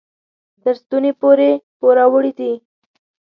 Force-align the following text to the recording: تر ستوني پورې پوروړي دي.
تر 0.61 0.73
ستوني 0.81 1.11
پورې 1.21 1.49
پوروړي 1.79 2.31
دي. 2.39 2.51